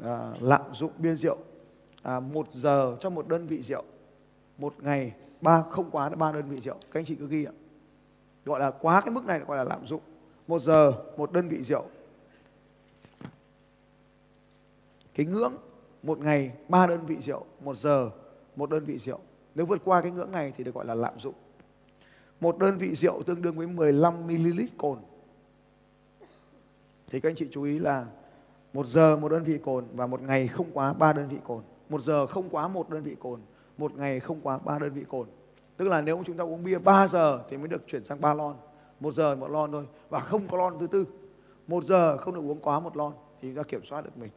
à, 0.03 0.33
lạm 0.39 0.61
dụng 0.73 0.91
bia 0.97 1.15
rượu. 1.15 1.37
À, 2.01 2.19
một 2.19 2.47
giờ 2.51 2.97
cho 2.99 3.09
một 3.09 3.27
đơn 3.27 3.47
vị 3.47 3.61
rượu. 3.61 3.83
Một 4.57 4.73
ngày 4.79 5.13
ba 5.41 5.63
không 5.69 5.91
quá 5.91 6.09
ba 6.09 6.31
đơn 6.31 6.49
vị 6.49 6.59
rượu. 6.59 6.75
Các 6.91 6.99
anh 6.99 7.05
chị 7.05 7.15
cứ 7.15 7.27
ghi 7.27 7.45
ạ. 7.45 7.53
Gọi 8.45 8.59
là 8.59 8.71
quá 8.71 9.01
cái 9.01 9.11
mức 9.11 9.25
này 9.25 9.39
gọi 9.39 9.57
là 9.57 9.63
lạm 9.63 9.87
dụng. 9.87 10.01
Một 10.47 10.61
giờ 10.61 10.93
một 11.17 11.31
đơn 11.31 11.49
vị 11.49 11.63
rượu. 11.63 11.85
Cái 15.13 15.25
ngưỡng 15.25 15.53
một 16.03 16.19
ngày 16.19 16.51
ba 16.69 16.87
đơn 16.87 17.05
vị 17.05 17.17
rượu. 17.21 17.45
Một 17.59 17.77
giờ 17.77 18.09
một 18.55 18.69
đơn 18.69 18.85
vị 18.85 18.99
rượu 18.99 19.19
nếu 19.55 19.65
vượt 19.65 19.81
qua 19.85 20.01
cái 20.01 20.11
ngưỡng 20.11 20.31
này 20.31 20.53
thì 20.57 20.63
được 20.63 20.75
gọi 20.75 20.85
là 20.85 20.95
lạm 20.95 21.19
dụng. 21.19 21.33
Một 22.39 22.57
đơn 22.57 22.77
vị 22.77 22.95
rượu 22.95 23.23
tương 23.23 23.41
đương 23.41 23.55
với 23.55 23.67
15 23.67 24.27
ml 24.27 24.61
cồn. 24.77 24.97
Thì 27.07 27.19
các 27.19 27.29
anh 27.29 27.35
chị 27.35 27.47
chú 27.51 27.63
ý 27.63 27.79
là 27.79 28.05
một 28.73 28.87
giờ 28.87 29.17
một 29.17 29.29
đơn 29.29 29.43
vị 29.43 29.57
cồn 29.57 29.85
và 29.93 30.07
một 30.07 30.21
ngày 30.21 30.47
không 30.47 30.71
quá 30.73 30.93
ba 30.93 31.13
đơn 31.13 31.27
vị 31.29 31.37
cồn. 31.43 31.63
Một 31.89 32.01
giờ 32.01 32.25
không 32.25 32.49
quá 32.49 32.67
một 32.67 32.89
đơn 32.89 33.03
vị 33.03 33.15
cồn, 33.19 33.39
một 33.77 33.95
ngày 33.95 34.19
không 34.19 34.41
quá 34.41 34.57
ba 34.57 34.79
đơn 34.79 34.93
vị 34.93 35.03
cồn. 35.07 35.27
Tức 35.77 35.87
là 35.87 36.01
nếu 36.01 36.23
chúng 36.25 36.37
ta 36.37 36.43
uống 36.43 36.63
bia 36.63 36.79
3 36.79 37.07
giờ 37.07 37.43
thì 37.49 37.57
mới 37.57 37.67
được 37.67 37.87
chuyển 37.87 38.03
sang 38.03 38.21
3 38.21 38.33
lon. 38.33 38.55
Một 38.99 39.13
giờ 39.13 39.35
một 39.35 39.51
lon 39.51 39.71
thôi 39.71 39.87
và 40.09 40.19
không 40.19 40.47
có 40.47 40.57
lon 40.57 40.79
thứ 40.79 40.87
tư. 40.87 41.07
Một 41.67 41.83
giờ 41.85 42.17
không 42.17 42.33
được 42.33 42.41
uống 42.41 42.59
quá 42.59 42.79
một 42.79 42.97
lon 42.97 43.13
thì 43.41 43.47
chúng 43.47 43.55
ta 43.55 43.63
kiểm 43.63 43.85
soát 43.85 44.01
được 44.01 44.17
mình. 44.17 44.31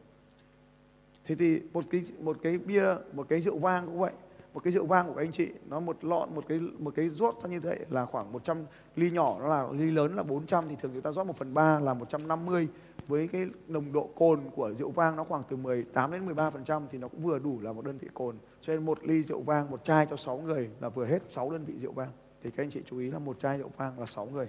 Thế 1.25 1.35
thì 1.35 1.61
một 1.73 1.85
cái 1.89 2.03
một 2.19 2.37
cái 2.41 2.57
bia, 2.57 2.95
một 3.13 3.25
cái 3.29 3.41
rượu 3.41 3.57
vang 3.57 3.85
cũng 3.85 3.99
vậy 3.99 4.11
một 4.57 4.63
cái 4.63 4.73
rượu 4.73 4.85
vang 4.85 5.07
của 5.07 5.13
các 5.13 5.21
anh 5.21 5.31
chị, 5.31 5.49
nó 5.69 5.79
một 5.79 6.03
lọn, 6.03 6.35
một 6.35 6.45
cái 6.47 6.59
một 6.59 6.93
cái 6.95 7.09
rót 7.09 7.35
như 7.49 7.59
thế 7.59 7.79
là 7.89 8.05
khoảng 8.05 8.31
100 8.31 8.57
ly 8.95 9.11
nhỏ, 9.11 9.37
nó 9.39 9.47
là 9.47 9.67
ly 9.71 9.91
lớn 9.91 10.15
là 10.15 10.23
400 10.23 10.67
thì 10.67 10.75
thường 10.75 10.91
chúng 10.93 11.01
ta 11.01 11.11
rót 11.11 11.23
1 11.23 11.37
phần 11.37 11.53
3 11.53 11.79
là 11.79 11.93
150 11.93 12.67
với 13.07 13.27
cái 13.27 13.45
nồng 13.67 13.93
độ 13.93 14.09
cồn 14.15 14.39
của 14.55 14.73
rượu 14.73 14.91
vang 14.91 15.15
nó 15.15 15.23
khoảng 15.23 15.43
từ 15.49 15.57
18 15.57 16.11
đến 16.11 16.25
13 16.25 16.49
phần 16.49 16.63
trăm 16.63 16.87
thì 16.89 16.97
nó 16.97 17.07
cũng 17.07 17.21
vừa 17.21 17.39
đủ 17.39 17.59
là 17.61 17.73
một 17.73 17.85
đơn 17.85 17.97
vị 17.97 18.07
cồn. 18.13 18.35
Cho 18.61 18.73
nên 18.73 18.85
một 18.85 18.99
ly 19.03 19.23
rượu 19.23 19.41
vang, 19.41 19.71
một 19.71 19.83
chai 19.83 20.05
cho 20.05 20.15
6 20.15 20.37
người 20.37 20.69
là 20.79 20.89
vừa 20.89 21.05
hết 21.05 21.19
6 21.29 21.51
đơn 21.51 21.65
vị 21.65 21.73
rượu 21.77 21.91
vang. 21.91 22.11
Thì 22.43 22.51
các 22.51 22.63
anh 22.63 22.69
chị 22.69 22.81
chú 22.85 22.97
ý 22.97 23.11
là 23.11 23.19
một 23.19 23.39
chai 23.39 23.57
rượu 23.57 23.69
vang 23.77 23.99
là 23.99 24.05
6 24.05 24.25
người. 24.25 24.47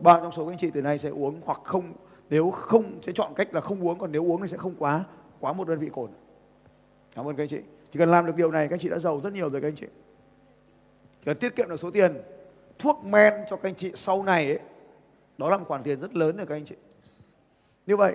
Bao 0.00 0.20
trong 0.20 0.32
số 0.32 0.46
các 0.46 0.52
anh 0.52 0.58
chị 0.58 0.70
từ 0.74 0.82
nay 0.82 0.98
sẽ 0.98 1.08
uống 1.08 1.40
hoặc 1.44 1.60
không, 1.64 1.92
nếu 2.30 2.50
không, 2.50 2.98
sẽ 3.02 3.12
chọn 3.12 3.32
cách 3.34 3.54
là 3.54 3.60
không 3.60 3.86
uống, 3.86 3.98
còn 3.98 4.12
nếu 4.12 4.24
uống 4.24 4.42
thì 4.42 4.48
sẽ 4.48 4.56
không 4.56 4.74
quá 4.78 5.04
quá 5.40 5.52
một 5.52 5.68
đơn 5.68 5.78
vị 5.78 5.90
cồn. 5.92 6.10
Cảm 7.14 7.28
ơn 7.28 7.36
các 7.36 7.42
anh 7.42 7.48
chị 7.48 7.60
chỉ 7.92 7.98
cần 7.98 8.10
làm 8.10 8.26
được 8.26 8.36
điều 8.36 8.50
này 8.50 8.68
các 8.68 8.74
anh 8.74 8.80
chị 8.80 8.88
đã 8.88 8.98
giàu 8.98 9.20
rất 9.24 9.32
nhiều 9.32 9.50
rồi 9.50 9.60
các 9.60 9.68
anh 9.68 9.76
chị. 9.76 9.86
Chỉ 11.18 11.24
cần 11.24 11.36
tiết 11.38 11.56
kiệm 11.56 11.68
được 11.68 11.80
số 11.80 11.90
tiền 11.90 12.16
thuốc 12.78 13.04
men 13.04 13.34
cho 13.50 13.56
các 13.56 13.68
anh 13.68 13.74
chị 13.74 13.92
sau 13.94 14.22
này 14.22 14.46
ấy, 14.46 14.58
đó 15.38 15.50
là 15.50 15.56
một 15.56 15.64
khoản 15.68 15.82
tiền 15.82 16.00
rất 16.00 16.16
lớn 16.16 16.36
rồi 16.36 16.46
các 16.46 16.54
anh 16.54 16.64
chị. 16.64 16.74
Như 17.86 17.96
vậy 17.96 18.14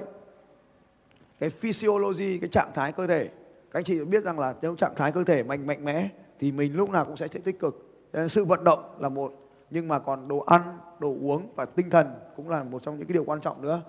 cái 1.39 1.49
physiology 1.49 2.37
cái 2.39 2.49
trạng 2.49 2.71
thái 2.73 2.91
cơ 2.91 3.07
thể 3.07 3.29
các 3.71 3.79
anh 3.79 3.83
chị 3.83 4.05
biết 4.05 4.23
rằng 4.23 4.39
là 4.39 4.55
nếu 4.61 4.75
trạng 4.75 4.95
thái 4.95 5.11
cơ 5.11 5.23
thể 5.23 5.43
mạnh 5.43 5.67
mạnh 5.67 5.85
mẽ 5.85 6.09
thì 6.39 6.51
mình 6.51 6.75
lúc 6.75 6.89
nào 6.89 7.05
cũng 7.05 7.17
sẽ 7.17 7.27
tích 7.27 7.59
cực. 7.59 7.81
Sự 8.29 8.45
vận 8.45 8.63
động 8.63 8.95
là 8.99 9.09
một 9.09 9.33
nhưng 9.69 9.87
mà 9.87 9.99
còn 9.99 10.27
đồ 10.27 10.39
ăn 10.39 10.77
đồ 10.99 11.15
uống 11.21 11.47
và 11.55 11.65
tinh 11.65 11.89
thần 11.89 12.07
cũng 12.35 12.49
là 12.49 12.63
một 12.63 12.83
trong 12.83 12.97
những 12.97 13.07
cái 13.07 13.13
điều 13.13 13.23
quan 13.23 13.41
trọng 13.41 13.61
nữa. 13.61 13.81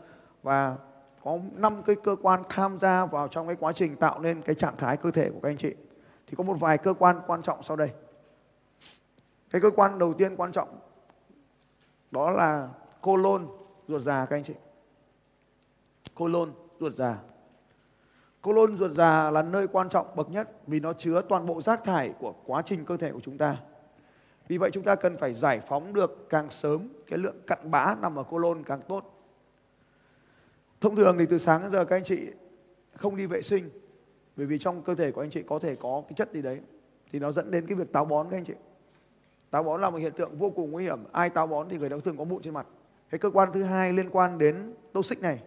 Và 0.42 0.76
có 1.26 1.38
năm 1.52 1.82
cái 1.82 1.96
cơ 1.96 2.16
quan 2.22 2.42
tham 2.48 2.78
gia 2.78 3.06
vào 3.06 3.28
trong 3.28 3.46
cái 3.46 3.56
quá 3.56 3.72
trình 3.72 3.96
tạo 3.96 4.20
nên 4.20 4.42
cái 4.42 4.54
trạng 4.54 4.76
thái 4.76 4.96
cơ 4.96 5.10
thể 5.10 5.30
của 5.30 5.40
các 5.42 5.48
anh 5.48 5.56
chị. 5.56 5.74
Thì 6.26 6.34
có 6.36 6.44
một 6.44 6.54
vài 6.60 6.78
cơ 6.78 6.94
quan 6.94 7.20
quan 7.26 7.42
trọng 7.42 7.62
sau 7.62 7.76
đây. 7.76 7.90
Cái 9.50 9.60
cơ 9.60 9.70
quan 9.70 9.98
đầu 9.98 10.14
tiên 10.14 10.36
quan 10.36 10.52
trọng 10.52 10.78
đó 12.10 12.30
là 12.30 12.68
colon 13.00 13.46
ruột 13.88 14.02
già 14.02 14.26
các 14.26 14.36
anh 14.36 14.44
chị. 14.44 14.54
Colon 16.14 16.52
ruột 16.80 16.92
già. 16.92 17.18
Colon 18.42 18.76
ruột 18.76 18.90
già 18.90 19.30
là 19.30 19.42
nơi 19.42 19.68
quan 19.68 19.88
trọng 19.88 20.16
bậc 20.16 20.30
nhất 20.30 20.50
vì 20.66 20.80
nó 20.80 20.92
chứa 20.92 21.22
toàn 21.28 21.46
bộ 21.46 21.62
rác 21.62 21.84
thải 21.84 22.14
của 22.18 22.34
quá 22.44 22.62
trình 22.62 22.84
cơ 22.84 22.96
thể 22.96 23.12
của 23.12 23.20
chúng 23.20 23.38
ta. 23.38 23.56
Vì 24.48 24.58
vậy 24.58 24.70
chúng 24.72 24.84
ta 24.84 24.94
cần 24.94 25.16
phải 25.16 25.34
giải 25.34 25.60
phóng 25.60 25.92
được 25.92 26.26
càng 26.28 26.50
sớm, 26.50 26.88
cái 27.06 27.18
lượng 27.18 27.36
cặn 27.46 27.70
bã 27.70 27.96
nằm 28.00 28.18
ở 28.18 28.22
colon 28.22 28.62
càng 28.64 28.80
tốt 28.88 29.15
thông 30.80 30.96
thường 30.96 31.18
thì 31.18 31.26
từ 31.26 31.38
sáng 31.38 31.62
đến 31.62 31.70
giờ 31.70 31.84
các 31.84 31.96
anh 31.96 32.04
chị 32.04 32.30
không 32.92 33.16
đi 33.16 33.26
vệ 33.26 33.42
sinh, 33.42 33.70
bởi 34.36 34.46
vì 34.46 34.58
trong 34.58 34.82
cơ 34.82 34.94
thể 34.94 35.12
của 35.12 35.20
anh 35.20 35.30
chị 35.30 35.42
có 35.42 35.58
thể 35.58 35.76
có 35.76 36.02
cái 36.08 36.14
chất 36.16 36.32
gì 36.32 36.42
đấy, 36.42 36.60
thì 37.12 37.18
nó 37.18 37.32
dẫn 37.32 37.50
đến 37.50 37.66
cái 37.66 37.76
việc 37.76 37.92
táo 37.92 38.04
bón 38.04 38.26
các 38.30 38.36
anh 38.36 38.44
chị. 38.44 38.54
Táo 39.50 39.62
bón 39.62 39.80
là 39.80 39.90
một 39.90 39.98
hiện 39.98 40.12
tượng 40.12 40.38
vô 40.38 40.50
cùng 40.50 40.70
nguy 40.70 40.84
hiểm, 40.84 41.04
ai 41.12 41.30
táo 41.30 41.46
bón 41.46 41.68
thì 41.68 41.78
người 41.78 41.88
đó 41.88 41.96
thường 42.04 42.16
có 42.16 42.24
mụn 42.24 42.42
trên 42.42 42.54
mặt. 42.54 42.66
Cái 43.10 43.18
cơ 43.18 43.30
quan 43.30 43.52
thứ 43.52 43.62
hai 43.62 43.92
liên 43.92 44.10
quan 44.10 44.38
đến 44.38 44.74
tô 44.92 45.02
xích 45.02 45.20
này, 45.20 45.42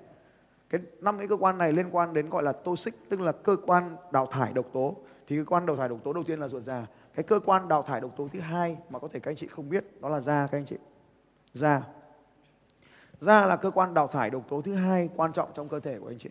cái 0.69 0.81
năm 0.99 1.17
cái 1.17 1.27
cơ 1.27 1.37
quan 1.37 1.57
này 1.57 1.73
liên 1.73 1.89
quan 1.91 2.13
đến 2.13 2.29
gọi 2.29 2.43
là 2.43 2.51
tô 2.51 2.75
xích 2.75 2.95
tức 3.09 3.21
là 3.21 3.31
cơ 3.31 3.55
quan 3.65 3.95
đào 4.11 4.25
thải 4.25 4.53
độc 4.53 4.65
tố. 4.73 4.95
Thì 5.27 5.37
cơ 5.37 5.43
quan 5.45 5.65
đào 5.65 5.75
thải 5.75 5.89
độc 5.89 5.99
tố 6.03 6.13
đầu 6.13 6.23
tiên 6.23 6.39
là 6.39 6.47
ruột 6.47 6.63
già. 6.63 6.85
Cái 7.15 7.23
cơ 7.23 7.39
quan 7.39 7.67
đào 7.67 7.83
thải 7.83 8.01
độc 8.01 8.11
tố 8.17 8.27
thứ 8.33 8.39
hai 8.39 8.77
mà 8.89 8.99
có 8.99 9.07
thể 9.07 9.19
các 9.19 9.31
anh 9.31 9.37
chị 9.37 9.47
không 9.47 9.69
biết, 9.69 10.01
đó 10.01 10.09
là 10.09 10.19
da 10.19 10.47
các 10.51 10.57
anh 10.57 10.65
chị. 10.65 10.75
Da 11.53 11.83
da 13.19 13.45
là 13.45 13.55
cơ 13.55 13.71
quan 13.71 13.93
đào 13.93 14.07
thải 14.07 14.29
độc 14.29 14.49
tố 14.49 14.61
thứ 14.61 14.73
hai 14.73 15.09
quan 15.15 15.33
trọng 15.33 15.49
trong 15.55 15.69
cơ 15.69 15.79
thể 15.79 15.99
của 15.99 16.07
anh 16.07 16.17
chị. 16.17 16.29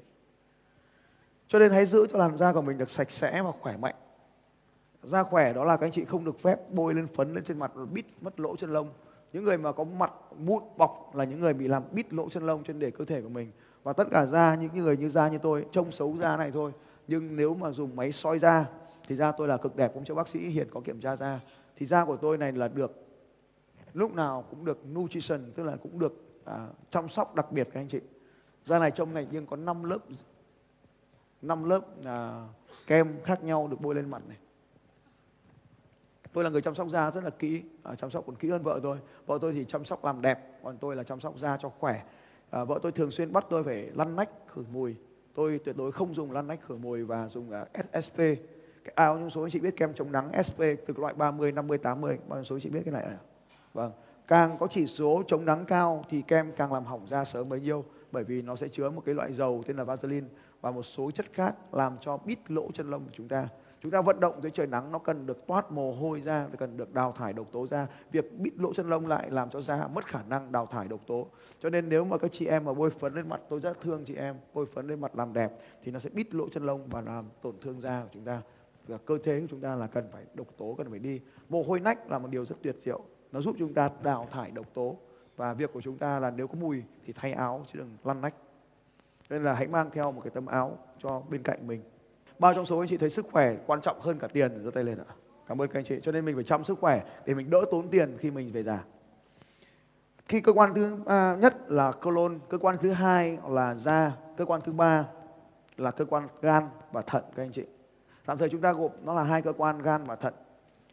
Cho 1.49 1.59
nên 1.59 1.73
hãy 1.73 1.87
giữ 1.87 2.07
cho 2.07 2.19
làn 2.19 2.37
da 2.37 2.53
của 2.53 2.63
mình 2.63 2.79
được 2.79 2.91
sạch 2.91 3.11
sẽ 3.11 3.43
và 3.43 3.53
khỏe 3.61 3.77
mạnh. 3.77 3.95
Da 5.03 5.23
khỏe 5.23 5.53
đó 5.53 5.65
là 5.65 5.77
các 5.77 5.87
anh 5.87 5.93
chị 5.93 6.05
không 6.05 6.25
được 6.25 6.41
phép 6.41 6.71
bôi 6.71 6.95
lên 6.95 7.07
phấn 7.07 7.35
lên 7.35 7.45
trên 7.45 7.59
mặt 7.59 7.73
bít 7.93 8.05
mất 8.21 8.41
lỗ 8.41 8.57
chân 8.57 8.73
lông. 8.73 8.89
Những 9.33 9.45
người 9.45 9.59
mà 9.59 9.73
có 9.73 9.85
mặt, 9.85 10.13
mụn, 10.39 10.63
bọc 10.77 11.11
là 11.15 11.25
những 11.25 11.41
người 11.41 11.55
bị 11.55 11.69
làm 11.69 11.83
bít 11.93 12.13
lỗ 12.13 12.29
chân 12.29 12.47
lông 12.47 12.65
trên 12.65 12.79
để 12.79 12.91
cơ 12.91 13.05
thể 13.05 13.23
của 13.23 13.29
mình. 13.29 13.51
Và 13.83 13.93
tất 13.93 14.09
cả 14.11 14.27
da, 14.27 14.55
những 14.55 14.75
người 14.75 14.97
như 14.97 15.11
da 15.11 15.29
như 15.29 15.39
tôi, 15.39 15.67
trông 15.73 15.93
xấu 15.93 16.17
da 16.17 16.37
này 16.37 16.51
thôi. 16.51 16.73
Nhưng 17.09 17.37
nếu 17.37 17.55
mà 17.55 17.71
dùng 17.71 17.97
máy 17.97 18.13
soi 18.13 18.39
da, 18.39 18.65
thì 19.09 19.17
da 19.17 19.33
tôi 19.33 19.49
là 19.49 19.57
cực 19.57 19.77
đẹp 19.77 19.91
cũng 19.95 20.05
cho 20.05 20.15
bác 20.15 20.29
sĩ 20.29 20.39
hiện 20.39 20.69
có 20.75 20.81
kiểm 20.81 21.01
tra 21.01 21.17
da. 21.17 21.41
Thì 21.77 21.87
da 21.87 22.05
của 22.05 22.17
tôi 22.17 22.39
này 22.39 22.53
là 22.53 22.69
được, 22.69 23.07
lúc 23.95 24.15
nào 24.15 24.45
cũng 24.51 24.65
được 24.65 24.79
nutrition, 24.93 25.53
tức 25.55 25.63
là 25.63 25.77
cũng 25.83 25.99
được 25.99 26.28
à, 26.49 26.69
chăm 26.91 27.09
sóc 27.09 27.35
đặc 27.35 27.53
biệt 27.53 27.69
các 27.73 27.81
anh 27.81 27.89
chị. 27.89 28.01
Da 28.65 28.79
này 28.79 28.91
trong 28.91 29.15
ngày 29.15 29.27
riêng 29.31 29.47
có 29.47 29.57
5 29.57 29.85
lớp 29.85 29.99
5 31.43 31.65
lớp 31.65 31.81
à, 32.05 32.47
kem 32.87 33.23
khác 33.25 33.45
nhau 33.45 33.69
được 33.69 33.81
bôi 33.81 33.95
lên 33.95 34.11
mặt 34.11 34.23
này. 34.29 34.37
Tôi 36.33 36.45
là 36.45 36.51
người 36.51 36.63
chăm 36.63 36.75
sóc 36.75 36.89
da 36.89 37.11
rất 37.11 37.25
là 37.25 37.31
kỹ 37.31 37.63
à, 37.83 37.95
chăm 37.95 38.11
sóc 38.11 38.25
còn 38.27 38.37
kỹ 38.37 38.51
hơn 38.51 38.63
vợ 38.63 38.81
tôi. 38.83 38.99
Vợ 39.27 39.39
tôi 39.41 39.53
thì 39.53 39.65
chăm 39.65 39.85
sóc 39.85 40.05
làm 40.05 40.23
đẹp 40.23 40.61
còn 40.63 40.79
tôi 40.79 40.97
là 40.97 41.03
chăm 41.03 41.21
sóc 41.21 41.39
da 41.39 41.57
cho 41.57 41.69
khỏe. 41.69 42.03
À, 42.51 42.65
vợ 42.65 42.79
tôi 42.83 42.93
thường 42.93 43.11
xuyên 43.11 43.33
bắt 43.33 43.47
tôi 43.51 43.65
phải 43.65 43.91
lăn 43.95 44.17
nách 44.17 44.31
khử 44.49 44.65
mùi. 44.73 44.97
Tôi 45.35 45.61
tuyệt 45.65 45.77
đối 45.77 45.93
không 45.93 46.15
dùng 46.15 46.33
lăn 46.33 46.47
nách 46.47 46.61
khử 46.67 46.77
mùi 46.77 47.05
và 47.05 47.29
dùng 47.29 47.51
à, 47.51 47.67
uh, 47.79 48.05
SP 48.07 48.19
cái 48.85 48.93
áo 48.95 49.19
những 49.19 49.31
số 49.31 49.43
anh 49.43 49.51
chị 49.51 49.61
biết 49.61 49.77
kem 49.77 49.95
chống 49.95 50.13
nắng 50.13 50.31
SP 50.47 50.61
từ 50.87 50.95
loại 50.97 51.15
30, 51.15 51.53
50, 51.53 51.79
80 51.79 52.19
bao 52.29 52.39
nhiêu 52.39 52.45
số 52.45 52.57
anh 52.57 52.61
chị 52.61 52.71
biết 52.71 52.81
cái 52.85 52.93
này 52.93 53.03
à? 53.03 53.19
vâng 53.75 53.93
càng 54.29 54.57
có 54.61 54.67
chỉ 54.67 54.87
số 54.87 55.23
chống 55.27 55.45
nắng 55.45 55.65
cao 55.65 56.05
thì 56.09 56.23
kem 56.23 56.53
càng 56.57 56.73
làm 56.73 56.85
hỏng 56.85 57.09
da 57.09 57.25
sớm 57.25 57.49
bấy 57.49 57.61
nhiêu, 57.61 57.85
bởi 58.13 58.25
vì 58.25 58.43
nó 58.43 58.57
sẽ 58.57 58.69
chứa 58.69 58.91
một 58.91 59.03
cái 59.05 59.15
loại 59.15 59.33
dầu 59.33 59.63
tên 59.67 59.77
là 59.77 59.85
Vaseline 59.85 60.27
và 60.61 60.71
một 60.71 60.83
số 60.83 61.11
chất 61.11 61.27
khác 61.33 61.55
làm 61.73 61.97
cho 62.01 62.17
bít 62.17 62.51
lỗ 62.51 62.71
chân 62.75 62.91
lông 62.91 63.05
của 63.05 63.11
chúng 63.13 63.29
ta. 63.29 63.49
Chúng 63.83 63.91
ta 63.91 64.01
vận 64.01 64.21
động 64.21 64.43
dưới 64.43 64.51
trời 64.51 64.67
nắng, 64.67 64.93
nó 64.93 64.99
cần 64.99 65.27
được 65.27 65.47
toát 65.47 65.73
mồ 65.73 65.93
hôi 65.93 66.21
ra 66.21 66.47
cần 66.59 66.77
được 66.77 66.95
đào 66.95 67.13
thải 67.13 67.33
độc 67.33 67.47
tố 67.53 67.67
ra. 67.67 67.87
Việc 68.13 68.39
bít 68.39 68.55
lỗ 68.57 68.73
chân 68.73 68.91
lông 68.91 69.07
lại 69.07 69.31
làm 69.31 69.51
cho 69.51 69.61
da 69.61 69.89
mất 69.95 70.07
khả 70.07 70.23
năng 70.23 70.53
đào 70.53 70.67
thải 70.67 70.89
độc 70.89 71.01
tố. 71.07 71.27
Cho 71.61 71.71
nên 71.71 71.89
nếu 71.89 72.05
mà 72.05 72.19
các 72.19 72.33
chị 72.33 72.47
em 72.47 72.65
mà 72.65 72.75
bôi 72.75 72.91
phấn 72.91 73.15
lên 73.15 73.29
mặt, 73.29 73.41
tôi 73.49 73.61
rất 73.61 73.81
thương 73.81 74.05
chị 74.05 74.15
em, 74.15 74.37
bôi 74.55 74.67
phấn 74.67 74.87
lên 74.87 75.01
mặt 75.01 75.17
làm 75.17 75.33
đẹp 75.33 75.53
thì 75.83 75.93
nó 75.93 75.99
sẽ 75.99 76.11
bít 76.11 76.35
lỗ 76.35 76.49
chân 76.49 76.67
lông 76.67 76.89
và 76.89 77.01
làm 77.01 77.25
tổn 77.43 77.55
thương 77.61 77.81
da 77.81 78.03
của 78.03 78.09
chúng 78.13 78.25
ta. 78.25 78.43
Và 78.87 78.99
cơ 78.99 79.19
chế 79.19 79.41
của 79.41 79.47
chúng 79.51 79.61
ta 79.61 79.75
là 79.75 79.87
cần 79.87 80.09
phải 80.13 80.25
độc 80.35 80.47
tố, 80.57 80.75
cần 80.79 80.91
phải 80.91 80.99
đi. 80.99 81.21
Mồ 81.49 81.63
hôi 81.63 81.81
nách 81.81 82.11
là 82.11 82.19
một 82.19 82.29
điều 82.31 82.45
rất 82.45 82.57
tuyệt 82.63 82.77
diệu 82.85 83.01
nó 83.33 83.41
giúp 83.41 83.57
chúng 83.59 83.75
ta 83.75 83.91
đào 84.03 84.29
thải 84.31 84.51
độc 84.51 84.67
tố. 84.75 84.97
Và 85.37 85.55
việc 85.55 85.73
của 85.73 85.81
chúng 85.81 85.99
ta 85.99 86.19
là 86.19 86.31
nếu 86.31 86.49
có 86.49 86.55
mùi 86.61 86.83
thì 87.07 87.13
thay 87.13 87.33
áo 87.33 87.65
chứ 87.73 87.79
đừng 87.79 87.97
lăn 88.05 88.21
nách. 88.21 88.35
Nên 89.31 89.45
là 89.45 89.55
hãy 89.55 89.67
mang 89.67 89.91
theo 89.91 90.13
một 90.13 90.21
cái 90.25 90.31
tấm 90.31 90.47
áo 90.47 90.79
cho 91.03 91.23
bên 91.31 91.43
cạnh 91.43 91.67
mình. 91.67 91.83
Bao 92.39 92.55
trong 92.55 92.67
số 92.67 92.79
anh 92.79 92.89
chị 92.89 92.97
thấy 92.97 93.11
sức 93.11 93.27
khỏe 93.33 93.57
quan 93.67 93.81
trọng 93.81 94.01
hơn 94.01 94.19
cả 94.19 94.29
tiền 94.33 94.65
giơ 94.65 94.71
tay 94.71 94.85
lên 94.85 94.99
ạ. 94.99 95.15
Cảm 95.47 95.63
ơn 95.63 95.69
các 95.69 95.79
anh 95.79 95.85
chị. 95.85 95.99
Cho 96.03 96.13
nên 96.13 96.25
mình 96.25 96.35
phải 96.35 96.45
chăm 96.45 96.65
sức 96.65 96.79
khỏe 96.81 97.05
để 97.27 97.35
mình 97.35 97.51
đỡ 97.51 97.61
tốn 97.71 97.89
tiền 97.89 98.17
khi 98.19 98.31
mình 98.31 98.53
về 98.53 98.63
già. 98.63 98.85
Khi 100.29 100.41
cơ 100.41 100.53
quan 100.53 100.75
thứ 100.75 100.99
à, 101.07 101.37
nhất 101.41 101.71
là 101.71 101.93
colon 101.93 102.39
cơ 102.49 102.59
quan 102.59 102.77
thứ 102.81 102.91
hai 102.91 103.39
là 103.49 103.75
da 103.75 104.13
cơ 104.37 104.45
quan 104.45 104.61
thứ 104.65 104.73
ba 104.73 105.05
là 105.77 105.91
cơ 105.91 106.05
quan 106.05 106.29
gan 106.43 106.69
và 106.93 107.03
thận 107.03 107.25
các 107.37 107.43
anh 107.43 107.53
chị. 107.53 107.65
Tạm 108.27 108.39
thời 108.39 108.49
chúng 108.49 108.61
ta 108.61 108.73
gộp 108.73 108.93
nó 109.03 109.15
là 109.15 109.23
hai 109.23 109.43
cơ 109.43 109.53
quan 109.53 109.83
gan 109.83 110.05
và 110.05 110.17
thận 110.17 110.35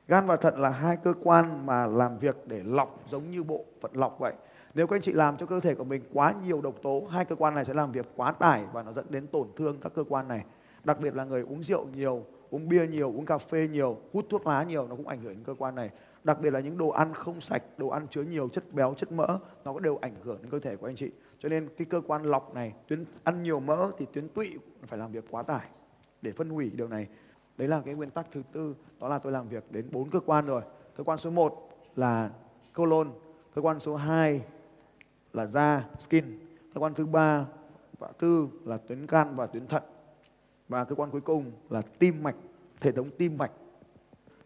gan 0.08 0.26
và 0.26 0.38
thận 0.38 0.60
là 0.60 0.70
hai 0.70 0.98
cơ 0.98 1.14
quan 1.24 1.66
mà 1.66 1.88
làm 1.88 2.18
việc 2.18 2.36
để 2.46 2.62
lọc 2.66 3.04
giống 3.10 3.32
như 3.32 3.44
bộ 3.44 3.66
phận 3.82 3.92
lọc 3.94 4.20
vậy. 4.20 4.34
Nếu 4.74 4.88
các 4.88 4.96
anh 4.96 5.02
chị 5.02 5.14
làm 5.14 5.38
cho 5.38 5.46
cơ 5.46 5.60
thể 5.60 5.76
của 5.76 5.84
mình 5.84 6.02
quá 6.14 6.34
nhiều 6.46 6.62
độc 6.62 6.76
tố, 6.84 7.04
hai 7.10 7.26
cơ 7.26 7.36
quan 7.36 7.56
này 7.56 7.66
sẽ 7.66 7.74
làm 7.74 7.92
việc 7.92 8.06
quá 8.16 8.32
tải 8.32 8.64
và 8.74 8.84
nó 8.84 8.94
dẫn 8.94 9.06
đến 9.10 9.28
tổn 9.28 9.48
thương 9.56 9.78
các 9.82 9.92
cơ 9.96 10.04
quan 10.10 10.28
này. 10.28 10.46
Đặc 10.84 11.00
biệt 11.00 11.16
là 11.16 11.24
người 11.24 11.42
uống 11.42 11.64
rượu 11.64 11.86
nhiều, 11.96 12.24
uống 12.50 12.70
bia 12.70 12.88
nhiều, 12.88 13.08
uống 13.08 13.26
cà 13.26 13.38
phê 13.38 13.68
nhiều, 13.72 13.98
hút 14.14 14.26
thuốc 14.30 14.48
lá 14.48 14.64
nhiều, 14.64 14.88
nó 14.88 14.96
cũng 14.96 15.08
ảnh 15.08 15.22
hưởng 15.22 15.34
đến 15.34 15.44
cơ 15.44 15.56
quan 15.58 15.76
này. 15.76 15.90
Đặc 16.24 16.42
biệt 16.42 16.52
là 16.52 16.60
những 16.60 16.78
đồ 16.78 16.90
ăn 16.90 17.14
không 17.14 17.42
sạch, 17.42 17.64
đồ 17.78 17.88
ăn 17.88 18.08
chứa 18.10 18.24
nhiều 18.24 18.50
chất 18.50 18.74
béo, 18.74 18.94
chất 18.94 19.12
mỡ, 19.12 19.40
nó 19.64 19.74
cũng 19.74 19.82
đều 19.82 19.98
ảnh 20.02 20.16
hưởng 20.24 20.38
đến 20.42 20.52
cơ 20.52 20.60
thể 20.60 20.76
của 20.76 20.88
anh 20.88 20.96
chị. 20.96 21.12
Cho 21.40 21.50
nên 21.50 21.70
cái 21.78 21.86
cơ 21.86 22.02
quan 22.08 22.24
lọc 22.24 22.54
này, 22.54 22.74
tuyến 22.88 23.06
ăn 23.24 23.44
nhiều 23.44 23.60
mỡ 23.60 23.92
thì 23.98 24.06
tuyến 24.14 24.30
tụy 24.30 24.60
phải 24.84 25.00
làm 25.00 25.12
việc 25.12 25.26
quá 25.30 25.44
tải 25.44 25.68
để 26.22 26.32
phân 26.32 26.50
hủy 26.50 26.72
điều 26.76 26.88
này 26.88 27.08
đấy 27.58 27.68
là 27.68 27.82
cái 27.86 27.94
nguyên 27.94 28.10
tắc 28.10 28.28
thứ 28.32 28.44
tư, 28.52 28.76
đó 29.00 29.08
là 29.08 29.20
tôi 29.20 29.32
làm 29.32 29.50
việc 29.50 29.72
đến 29.72 29.88
bốn 29.92 30.10
cơ 30.10 30.20
quan 30.20 30.46
rồi. 30.46 30.62
Cơ 30.98 31.04
quan 31.04 31.18
số 31.18 31.30
1 31.30 31.70
là 31.96 32.30
colon, 32.76 33.12
cơ 33.56 33.62
quan 33.62 33.80
số 33.80 33.96
2 33.96 34.42
là 35.34 35.46
da, 35.46 35.86
skin, 36.00 36.40
cơ 36.74 36.80
quan 36.80 36.94
thứ 36.94 37.06
ba 37.06 37.46
và 38.00 38.08
tư 38.20 38.50
là 38.66 38.78
tuyến 38.78 39.06
gan 39.08 39.36
và 39.36 39.46
tuyến 39.46 39.68
thận, 39.68 39.84
và 40.70 40.84
cơ 40.84 40.96
quan 40.96 41.12
cuối 41.12 41.22
cùng 41.22 41.52
là 41.70 41.82
tim 41.82 42.24
mạch, 42.24 42.36
hệ 42.82 42.92
thống 42.92 43.10
tim 43.18 43.38
mạch. 43.38 43.52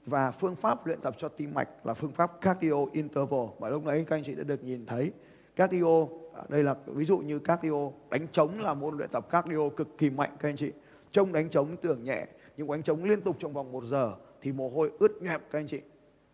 Và 0.06 0.32
phương 0.32 0.56
pháp 0.56 0.88
luyện 0.88 1.02
tập 1.02 1.16
cho 1.18 1.30
tim 1.30 1.54
mạch 1.54 1.70
là 1.84 1.94
phương 1.94 2.12
pháp 2.12 2.42
cardio 2.42 2.86
interval. 2.92 3.46
Và 3.60 3.70
lúc 3.70 3.86
đấy 3.86 4.06
các 4.08 4.16
anh 4.16 4.24
chị 4.24 4.36
đã 4.36 4.44
được 4.44 4.64
nhìn 4.64 4.86
thấy, 4.86 5.12
cardio 5.56 6.06
à, 6.34 6.44
đây 6.50 6.64
là 6.64 6.76
ví 6.86 7.06
dụ 7.06 7.18
như 7.18 7.40
cardio 7.40 7.90
đánh 8.10 8.28
trống 8.32 8.60
là 8.60 8.74
môn 8.74 8.98
luyện 8.98 9.10
tập 9.10 9.30
cardio 9.30 9.70
cực 9.78 9.98
kỳ 9.98 10.10
mạnh 10.10 10.36
các 10.40 10.50
anh 10.50 10.56
chị. 10.56 10.72
Trông 11.12 11.34
đánh 11.34 11.50
trống 11.50 11.78
tưởng 11.82 12.04
nhẹ 12.04 12.28
nhưng 12.60 12.68
quánh 12.68 12.84
trống 12.84 13.04
liên 13.04 13.22
tục 13.22 13.36
trong 13.40 13.54
vòng 13.54 13.72
một 13.72 13.84
giờ 13.84 14.16
thì 14.42 14.52
mồ 14.52 14.70
hôi 14.70 14.92
ướt 15.00 15.22
nhẹp 15.22 15.42
các 15.52 15.60
anh 15.60 15.68
chị. 15.68 15.82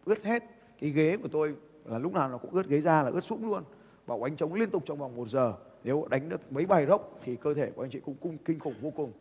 Ướt 0.05 0.23
hết 0.23 0.43
cái 0.79 0.89
ghế 0.89 1.17
của 1.17 1.27
tôi 1.31 1.55
là 1.85 1.97
lúc 1.97 2.13
nào 2.13 2.29
nó 2.29 2.37
cũng 2.37 2.51
ướt 2.51 2.67
ghế 2.67 2.81
ra 2.81 3.03
là 3.03 3.09
ướt 3.09 3.19
sũng 3.19 3.47
luôn. 3.47 3.63
Và 4.05 4.17
quánh 4.17 4.35
trống 4.35 4.53
liên 4.53 4.69
tục 4.69 4.83
trong 4.85 4.97
vòng 4.97 5.15
một 5.15 5.29
giờ. 5.29 5.53
Nếu 5.83 6.07
đánh 6.09 6.29
được 6.29 6.51
mấy 6.51 6.65
bài 6.65 6.85
rốc 6.85 7.19
thì 7.23 7.35
cơ 7.35 7.53
thể 7.53 7.71
của 7.71 7.83
anh 7.83 7.89
chị 7.89 7.99
cũng 7.99 8.15
cung 8.21 8.37
kinh 8.37 8.59
khủng 8.59 8.73
vô 8.81 8.91
cùng. 8.95 9.11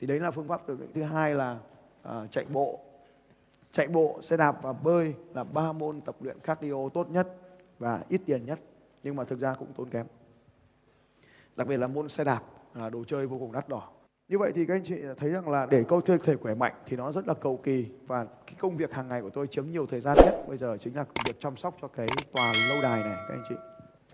Thì 0.00 0.06
đấy 0.06 0.20
là 0.20 0.30
phương 0.30 0.48
pháp 0.48 0.66
tập 0.66 0.74
luyện. 0.78 0.92
Thứ 0.92 1.02
hai 1.02 1.34
là 1.34 1.58
à, 2.02 2.26
chạy 2.30 2.44
bộ. 2.52 2.80
Chạy 3.72 3.88
bộ 3.88 4.18
xe 4.22 4.36
đạp 4.36 4.62
và 4.62 4.72
bơi 4.72 5.14
là 5.34 5.44
ba 5.44 5.72
môn 5.72 6.00
tập 6.00 6.16
luyện 6.20 6.38
cardio 6.38 6.88
tốt 6.94 7.10
nhất 7.10 7.36
và 7.78 8.04
ít 8.08 8.20
tiền 8.26 8.46
nhất 8.46 8.60
nhưng 9.02 9.16
mà 9.16 9.24
thực 9.24 9.38
ra 9.38 9.54
cũng 9.58 9.72
tốn 9.76 9.90
kém. 9.90 10.06
Đặc 11.56 11.66
biệt 11.66 11.76
là 11.76 11.86
môn 11.86 12.08
xe 12.08 12.24
đạp 12.24 12.42
à, 12.72 12.90
đồ 12.90 13.04
chơi 13.04 13.26
vô 13.26 13.38
cùng 13.38 13.52
đắt 13.52 13.68
đỏ 13.68 13.88
như 14.30 14.38
vậy 14.38 14.52
thì 14.54 14.66
các 14.66 14.74
anh 14.74 14.84
chị 14.84 14.94
thấy 15.16 15.30
rằng 15.30 15.48
là 15.48 15.66
để 15.66 15.84
câu 15.88 16.00
thể 16.00 16.36
khỏe 16.36 16.54
mạnh 16.54 16.72
thì 16.86 16.96
nó 16.96 17.12
rất 17.12 17.28
là 17.28 17.34
cầu 17.34 17.60
kỳ. 17.62 17.86
Và 18.06 18.24
cái 18.24 18.54
công 18.58 18.76
việc 18.76 18.92
hàng 18.92 19.08
ngày 19.08 19.22
của 19.22 19.30
tôi 19.30 19.46
chiếm 19.46 19.64
nhiều 19.70 19.86
thời 19.86 20.00
gian 20.00 20.16
nhất. 20.24 20.44
Bây 20.48 20.56
giờ 20.56 20.76
chính 20.80 20.96
là 20.96 21.04
việc 21.26 21.40
chăm 21.40 21.56
sóc 21.56 21.76
cho 21.82 21.88
cái 21.88 22.06
tòa 22.32 22.52
lâu 22.68 22.78
đài 22.82 23.02
này, 23.02 23.16
các 23.28 23.34
anh 23.34 23.42
chị. 23.48 23.54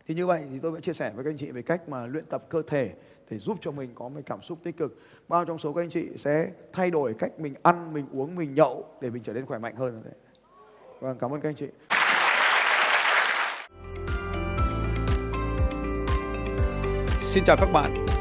Thì 0.06 0.14
như 0.14 0.26
vậy 0.26 0.42
thì 0.50 0.58
tôi 0.58 0.70
vẫn 0.70 0.80
chia 0.80 0.92
sẻ 0.92 1.12
với 1.14 1.25
các 1.25 1.30
anh 1.30 1.37
chị 1.37 1.50
về 1.50 1.62
cách 1.62 1.88
mà 1.88 2.06
luyện 2.06 2.25
tập 2.25 2.44
cơ 2.49 2.62
thể 2.66 2.90
để 3.30 3.38
giúp 3.38 3.58
cho 3.61 3.70
mình 3.70 3.90
có 3.94 4.08
một 4.08 4.20
cảm 4.26 4.42
xúc 4.42 4.58
tích 4.64 4.76
cực. 4.76 4.99
Bao 5.28 5.44
trong 5.44 5.58
số 5.58 5.73
các 5.73 5.82
anh 5.82 5.90
chị 5.90 6.08
sẽ 6.16 6.50
thay 6.73 6.90
đổi 6.90 7.14
cách 7.14 7.40
mình 7.40 7.54
ăn, 7.62 7.92
mình 7.92 8.06
uống, 8.12 8.35
mình 8.35 8.54
nhậu 8.54 8.85
để 9.00 9.11
mình 9.11 9.23
trở 9.23 9.32
nên 9.32 9.46
khỏe 9.46 9.58
mạnh 9.58 9.76
hơn. 9.76 10.02
Vâng 11.00 11.18
cảm 11.18 11.35
ơn 11.35 11.40
các 11.40 11.49
anh 11.49 11.54
chị. 11.54 11.68
Xin 17.20 17.44
chào 17.44 17.56
các 17.61 17.68
bạn 17.73 18.05